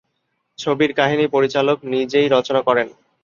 [0.59, 2.87] ছবির কাহিনী পরিচালক নিজেই রচনা করেন।